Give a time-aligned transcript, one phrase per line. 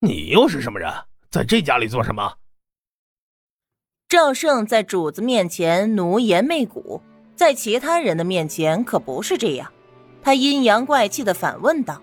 [0.00, 0.92] 你又是什么人，
[1.28, 2.34] 在这家里做什么？
[4.08, 7.02] 赵胜在主子面前奴颜媚骨，
[7.34, 9.72] 在其他人的面前可不是这样。
[10.22, 12.00] 他阴阳怪气的反问道：“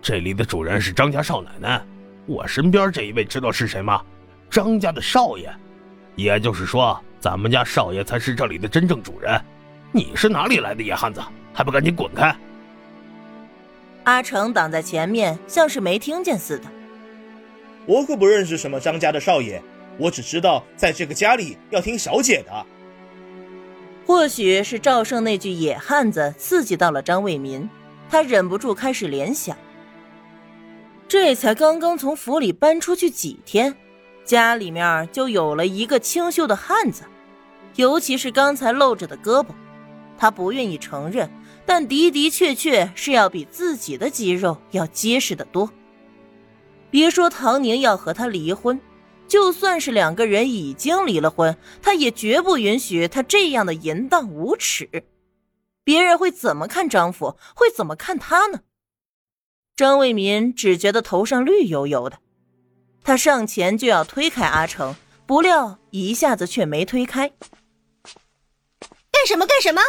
[0.00, 1.84] 这里的主人是张家少奶奶，
[2.24, 4.02] 我身边这一位知道是谁吗？
[4.48, 5.54] 张家的少爷，
[6.14, 9.38] 也就是说，咱们家少爷才是这里的真正主人。
[9.92, 11.20] 你是哪里来的野汉子，
[11.52, 12.34] 还不赶紧滚开！”
[14.06, 16.64] 阿成挡在前面，像是没听见似的。
[17.86, 19.60] 我可不认识什么张家的少爷。
[19.98, 22.66] 我只知道，在这个家里要听小姐的。
[24.06, 27.68] 或许是赵胜那句“野汉子”刺激到了张卫民，
[28.08, 29.56] 他忍不住开始联想：
[31.08, 33.74] 这才刚刚从府里搬出去几天，
[34.24, 37.02] 家里面就有了一个清秀的汉子，
[37.74, 39.48] 尤其是刚才露着的胳膊，
[40.16, 41.28] 他不愿意承认，
[41.66, 45.70] 但的的确确是要比自己的肌肉要结实的多。
[46.90, 48.80] 别说唐宁要和他离婚。
[49.28, 54.88] 就算是两个人已经离了婚，他也绝不允许他这样的淫荡无耻。
[55.82, 57.36] 别人会怎么看张府？
[57.56, 58.60] 会怎么看他呢？
[59.74, 62.20] 张卫民只觉得头上绿油油的，
[63.02, 64.94] 他上前就要推开阿成，
[65.26, 67.28] 不料一下子却没推开。
[69.10, 69.82] 干什么干什么？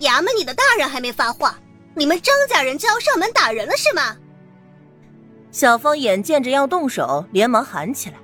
[0.00, 1.58] 衙门里的大人还没发话，
[1.94, 4.16] 你们张家人就要上门打人了是吗？
[5.50, 8.16] 小芳眼见着要动手，连忙喊起来。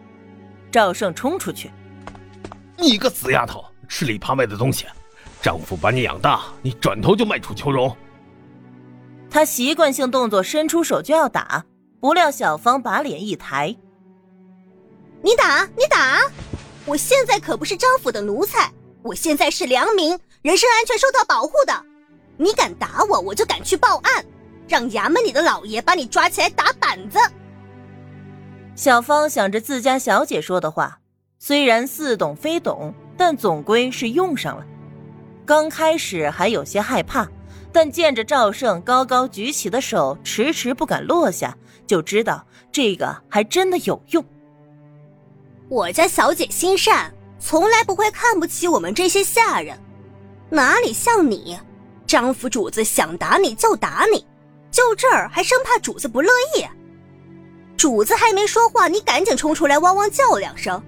[0.73, 1.71] 赵胜冲出去，
[2.77, 4.87] 你个死丫头，吃里扒外的东西！
[5.43, 7.97] 丈夫把你养大，你转头就卖楚求荣。
[9.31, 11.65] 他习惯性动作，伸出手就要打，
[12.01, 13.75] 不料小芳把脸一抬
[15.23, 16.21] ：“你打，你打！
[16.85, 18.71] 我现在可不是张府的奴才，
[19.03, 21.85] 我现在是良民，人身安全受到保护的。
[22.37, 24.25] 你敢打我，我就敢去报案，
[24.67, 27.19] 让衙门里的老爷把你抓起来打板子。”
[28.75, 31.01] 小芳想着自家小姐说的话，
[31.39, 34.65] 虽然似懂非懂，但总归是用上了。
[35.45, 37.29] 刚开始还有些害怕，
[37.73, 41.55] 但见着赵胜高高举起的手迟迟不敢落下，
[41.87, 44.25] 就知道这个还真的有用。
[45.69, 49.79] 我家小姐心善，从来不会看不起我们这些下人，
[50.51, 51.57] 哪里像你，
[52.07, 54.27] 张府主子想打你就打你，
[54.71, 56.65] 就这儿还生怕主子不乐意。
[57.77, 60.83] 主子还没说话，你赶紧冲出来汪汪叫两声。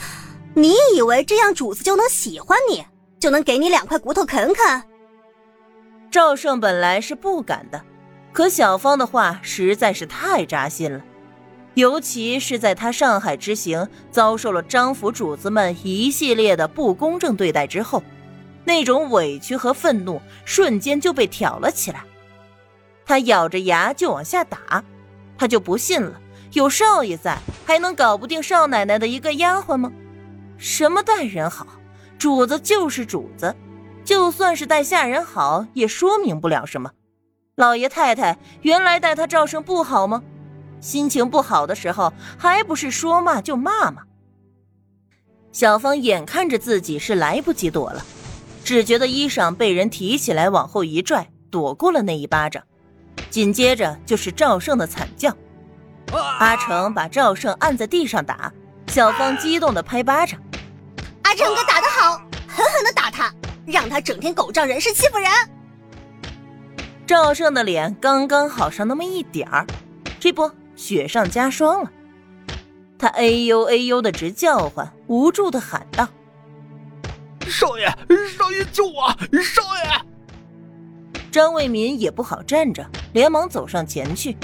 [0.54, 2.84] 你以为这样主子就能喜欢你，
[3.18, 4.82] 就能给你两块骨头啃啃？
[6.10, 7.82] 赵胜本来是不敢的，
[8.32, 11.02] 可小芳的话实在是太扎心了，
[11.74, 18.02] 尤其是在他上海之行遭受了张府主子们一系列的不公正对待之后，
[18.66, 22.04] 那种委屈和愤怒瞬间就被挑了起来。
[23.06, 24.84] 他咬着牙就往下打，
[25.38, 26.20] 他就不信了。
[26.52, 29.92] 有少爷在，还能搞不定少奶奶的一个丫鬟吗？
[30.58, 31.66] 什么待人好，
[32.18, 33.54] 主子就是主子，
[34.04, 36.90] 就算是待下人好，也说明不了什么。
[37.54, 40.22] 老爷太太原来待他赵胜不好吗？
[40.80, 44.02] 心情不好的时候，还不是说骂就骂吗？
[45.52, 48.04] 小芳眼看着自己是来不及躲了，
[48.66, 52.60] 只觉得衣裳被人提起来往后一拽，躲过了那一巴掌，
[53.30, 55.32] 紧接着就是赵胜的惨叫。
[56.40, 58.52] 阿成把赵胜按在地上打，
[58.88, 60.40] 小芳激动的拍巴掌
[61.22, 62.16] ：“阿成哥打得好，
[62.48, 63.32] 狠狠的打他，
[63.64, 65.30] 让他整天狗仗人势欺负人。”
[67.06, 69.64] 赵胜的脸刚刚好上那么一点儿，
[70.18, 71.90] 这不雪上加霜了。
[72.98, 76.08] 他哎呦哎呦的直叫唤，无助的喊道
[77.58, 77.86] ：“少爷，
[78.36, 79.08] 少爷救我！
[79.42, 80.04] 少爷！”
[81.32, 84.36] 张卫民也不好站着，连忙走上前去。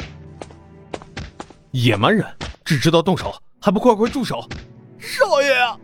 [1.72, 2.26] 野蛮人
[2.64, 4.48] 只知道动手，还不快快住手！
[4.98, 5.78] 少爷啊！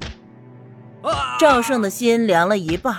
[1.38, 2.96] 赵胜的心凉了一半。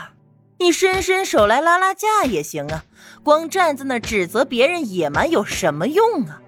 [0.60, 2.84] 你伸伸手来拉拉架也行啊，
[3.24, 6.40] 光站在那指责别人野蛮有什么用啊？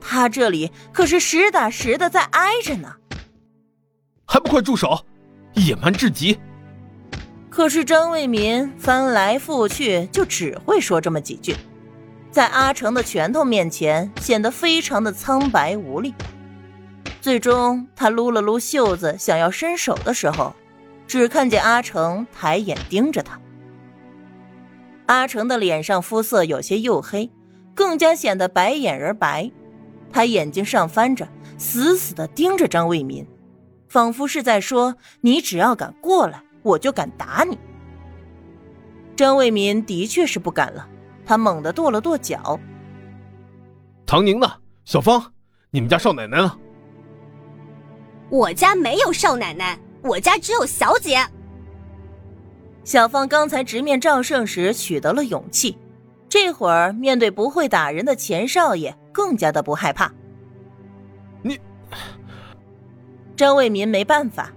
[0.00, 2.96] 他这里可是实打实的在挨着呢。
[4.24, 5.04] 还不快住手！
[5.52, 6.38] 野蛮至极。
[7.56, 11.56] 可是张卫民翻来覆去就只会说这么几句。
[12.30, 16.14] 在阿成的拳头面前，显得非常的苍白无力。
[17.22, 20.54] 最终，他撸了撸袖子，想要伸手的时候，
[21.06, 23.40] 只看见阿成抬眼盯着他。
[25.06, 27.30] 阿成的脸上肤色有些黝黑，
[27.74, 29.50] 更加显得白眼人白。
[30.12, 31.26] 他眼睛上翻着，
[31.56, 33.26] 死死的盯着张卫民，
[33.88, 37.58] 仿佛是在说：“你只要敢过来，我就敢打你。”
[39.16, 40.86] 张卫民的确是不敢了。
[41.24, 42.60] 他猛地跺了跺脚。
[44.06, 44.46] 唐宁呢？
[44.84, 45.32] 小芳，
[45.70, 46.58] 你们家少奶奶呢？
[48.30, 51.18] 我家没有少奶奶，我家只有小姐。
[52.84, 55.76] 小芳刚才直面赵胜时取得了勇气，
[56.28, 60.12] 这会儿面对不会打人的钱少爷，更加的不害怕。
[61.42, 61.58] 你，
[63.34, 64.52] 张卫民没办法。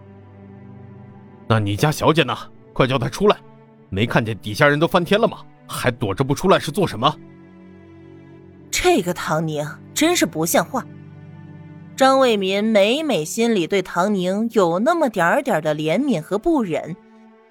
[1.49, 2.37] 那你家小姐呢？
[2.73, 3.35] 快叫她出来！
[3.89, 5.39] 没看见底下人都翻天了吗？
[5.67, 7.11] 还躲着不出来是做什么？
[8.69, 10.85] 这个唐宁真是不像话。
[11.95, 16.95] 张卫民每每心里对唐宁有那么点点的怜悯和不忍，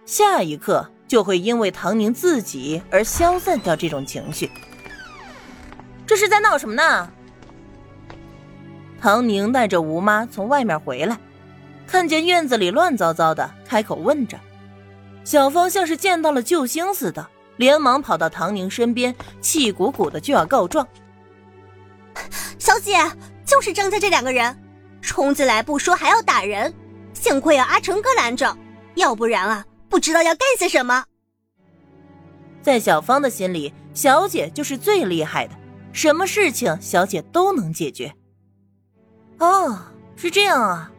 [0.06, 4.48] 下一刻就会因为唐宁自己而消散掉这种情绪。
[6.06, 7.10] 这是在闹什么呢？
[9.00, 11.18] 唐宁带着吴妈从外面回来，
[11.88, 14.38] 看见院子里乱糟糟的，开口问着。
[15.24, 17.26] 小芳像是见到了救星似的，
[17.56, 20.86] 连忙跑到唐宁身边，气鼓鼓的就要告状。
[22.58, 22.98] 小姐，
[23.44, 24.54] 就是张家这两个人，
[25.00, 26.72] 冲进来不说还要打人，
[27.14, 28.56] 幸亏有阿成哥拦着，
[28.94, 31.04] 要不然啊，不知道要干些什么。
[32.60, 35.54] 在小芳的心里，小姐就是最厉害的，
[35.92, 38.14] 什么事情小姐都能解决。
[39.38, 39.78] 哦，
[40.16, 40.90] 是这样啊。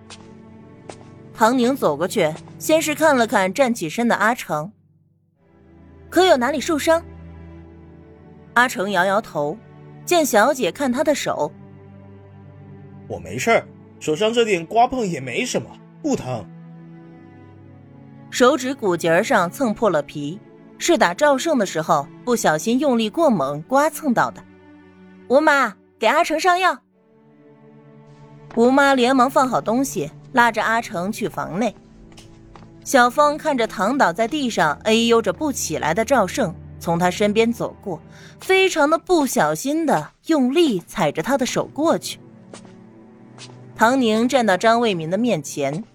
[1.40, 4.70] 唐宁走过去，先是看了看站起身的阿成，
[6.10, 7.02] 可有哪里受伤？
[8.56, 9.58] 阿成摇摇头。
[10.04, 11.50] 见小姐看他的手，
[13.08, 13.66] 我没事儿，
[14.02, 15.70] 手上这点刮碰也没什么，
[16.02, 16.46] 不疼。
[18.30, 20.38] 手指骨节上蹭破了皮，
[20.78, 24.44] 是打赵胜的时候不小心用力过猛刮蹭到的。
[25.30, 26.78] 吴妈，给阿成上药。
[28.60, 31.74] 吴妈连忙放好东西，拉着阿成去房内。
[32.84, 36.54] 小芳看着躺倒在地上哎呦着不起来的赵胜。
[36.78, 38.02] 从他身边走过，
[38.42, 42.20] 非常的不小心的用力踩着他的手过去。
[43.78, 45.86] 唐宁站到张卫民的面前：“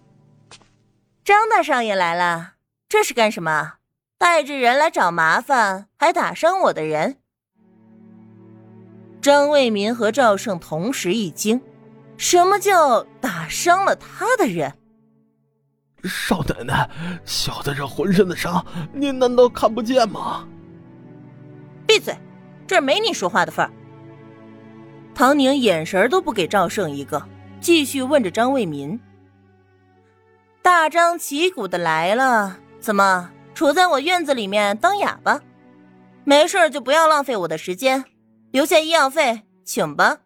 [1.22, 2.54] 张大少爷来了，
[2.88, 3.74] 这是干什么？
[4.16, 7.16] 带着人来找麻烦，还打伤我的人？”
[9.20, 11.60] 张卫民和赵胜同时一惊
[12.16, 14.72] ：“什么叫打伤了他的人？”
[16.04, 16.90] 少奶奶，
[17.24, 20.46] 小的这浑身的伤，您难道看不见吗？
[21.86, 22.14] 闭嘴，
[22.66, 23.70] 这儿没你说话的份儿。
[25.14, 27.26] 唐宁眼神都不给赵胜一个，
[27.60, 29.00] 继续问着张卫民
[30.60, 35.40] ：“大张旗鼓的来了，怎么杵在我院子里面当哑巴？
[36.24, 38.04] 没事就不要浪费我的时间，
[38.50, 40.18] 留下医药费，请吧。”